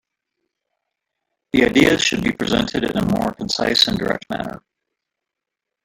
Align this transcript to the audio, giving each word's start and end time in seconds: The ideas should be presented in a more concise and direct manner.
The 1.53 1.63
ideas 1.63 2.01
should 2.01 2.23
be 2.23 2.31
presented 2.31 2.83
in 2.85 2.97
a 2.97 3.05
more 3.05 3.33
concise 3.33 3.87
and 3.87 3.99
direct 3.99 4.27
manner. 4.31 4.63